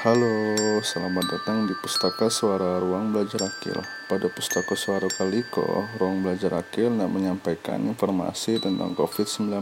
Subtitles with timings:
[0.00, 3.76] Halo, selamat datang di Pustaka Suara Ruang Belajar Akil.
[4.08, 5.60] Pada Pustaka Suara Kaliko,
[6.00, 9.60] Ruang Belajar Akil nak menyampaikan informasi tentang COVID-19.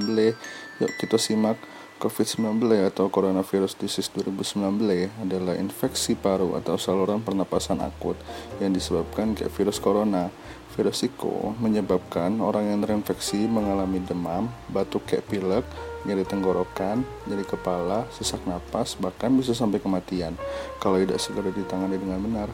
[0.78, 1.58] Yuk kita simak.
[1.98, 2.62] COVID-19
[2.94, 8.14] atau Coronavirus Disease 2019 adalah infeksi paru atau saluran pernapasan akut
[8.62, 10.30] yang disebabkan kayak virus corona.
[10.78, 15.66] Virus itu menyebabkan orang yang terinfeksi mengalami demam, batuk kayak pilek,
[16.06, 20.38] nyeri tenggorokan, nyeri kepala, sesak napas, bahkan bisa sampai kematian
[20.78, 22.48] kalau tidak segera ditangani dengan benar.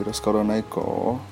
[0.00, 0.80] Virus corona itu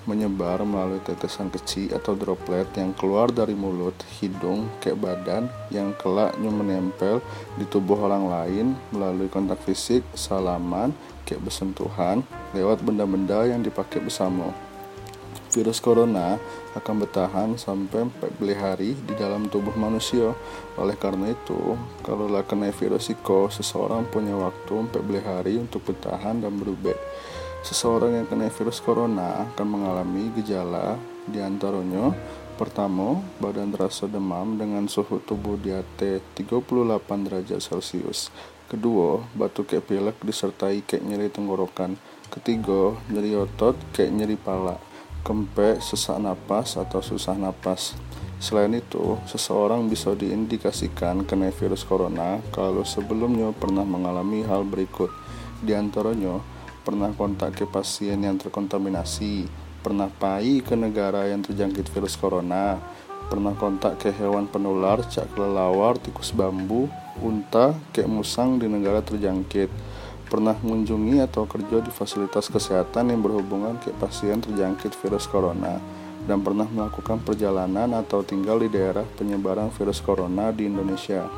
[0.05, 6.37] menyebar melalui tetesan kecil atau droplet yang keluar dari mulut, hidung, ke badan yang kelak
[6.37, 7.25] menempel
[7.57, 10.93] di tubuh orang lain melalui kontak fisik, salaman,
[11.25, 12.21] kayak bersentuhan,
[12.53, 14.53] lewat benda-benda yang dipakai bersama.
[15.49, 16.37] Virus corona
[16.77, 20.37] akan bertahan sampai 14 hari di dalam tubuh manusia.
[20.77, 21.73] Oleh karena itu,
[22.05, 26.93] kalau kena virus itu, seseorang punya waktu 14 hari untuk bertahan dan berubah.
[27.63, 32.15] Seseorang yang kena virus corona akan mengalami gejala di antaranya
[32.59, 36.59] Pertama, badan terasa demam dengan suhu tubuh di atas 38
[37.23, 38.35] derajat Celcius.
[38.67, 41.95] Kedua, batuk kayak pilek disertai kayak nyeri tenggorokan.
[42.27, 44.75] Ketiga, nyeri otot kayak nyeri pala.
[45.23, 47.95] Kempek, sesak napas atau susah napas.
[48.43, 55.15] Selain itu, seseorang bisa diindikasikan kena virus corona kalau sebelumnya pernah mengalami hal berikut.
[55.63, 56.43] Di antaranya,
[56.89, 59.45] pernah kontak ke pasien yang terkontaminasi,
[59.85, 62.81] pernah pai ke negara yang terjangkit virus corona,
[63.29, 66.89] pernah kontak ke hewan penular, cak kelelawar, tikus bambu,
[67.21, 69.69] unta, ke musang di negara terjangkit,
[70.33, 75.77] pernah mengunjungi atau kerja di fasilitas kesehatan yang berhubungan ke pasien terjangkit virus corona,
[76.25, 81.29] dan pernah melakukan perjalanan atau tinggal di daerah penyebaran virus corona di Indonesia.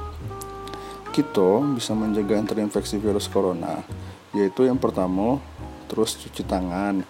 [1.10, 3.82] Kita bisa mencegah terinfeksi virus corona
[4.30, 5.42] yaitu yang pertama
[5.90, 7.02] terus cuci tangan.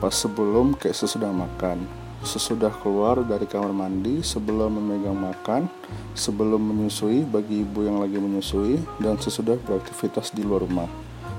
[0.00, 1.84] Pas sebelum kayak sesudah makan.
[2.20, 5.72] Sesudah keluar dari kamar mandi sebelum memegang makan
[6.12, 10.88] sebelum menyusui bagi ibu yang lagi menyusui dan sesudah beraktivitas di luar rumah.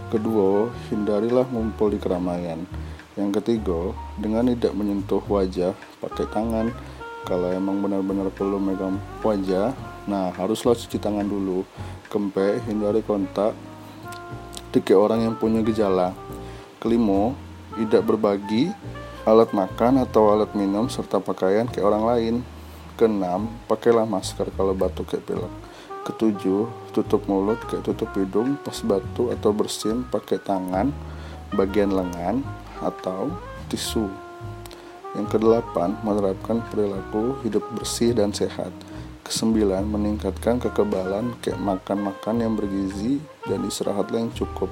[0.09, 2.65] Kedua hindarilah ngumpul di keramaian.
[3.13, 6.73] Yang ketiga dengan tidak menyentuh wajah pakai tangan.
[7.29, 9.73] Kalau emang benar-benar perlu megang wajah
[10.09, 11.61] nah haruslah cuci tangan dulu.
[12.09, 13.53] Kempe hindari kontak
[14.71, 16.15] tiga orang yang punya gejala.
[16.79, 17.35] Kelima,
[17.75, 18.71] tidak berbagi
[19.27, 22.35] alat makan atau alat minum serta pakaian ke orang lain.
[22.97, 25.53] Keenam, pakailah masker kalau batuk kayak pilek.
[26.01, 26.65] Ketujuh,
[26.95, 30.89] tutup mulut kayak tutup hidung pas batuk atau bersin pakai tangan,
[31.53, 32.41] bagian lengan,
[32.81, 33.29] atau
[33.69, 34.09] tisu.
[35.13, 38.71] Yang kedelapan, menerapkan perilaku hidup bersih dan sehat.
[39.21, 44.69] Kesembilan, meningkatkan kekebalan kayak makan-makan yang bergizi dan istirahatlah yang cukup.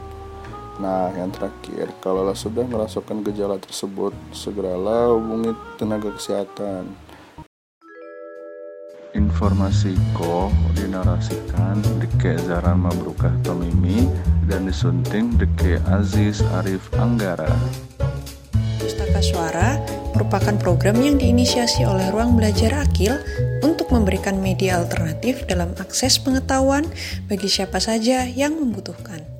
[0.79, 6.87] Nah, yang terakhir, kalau sudah merasakan gejala tersebut, segeralah hubungi tenaga kesehatan.
[9.11, 14.05] Informasi ko dinarasikan Deke Zaran Mabrukah Tomimi
[14.45, 17.49] dan disunting Deke Aziz Arif Anggara.
[18.77, 23.17] Pustaka Suara merupakan program yang diinisiasi oleh Ruang Belajar Akil
[23.63, 26.85] untuk memberikan media alternatif dalam akses pengetahuan
[27.31, 29.38] bagi siapa saja yang membutuhkan.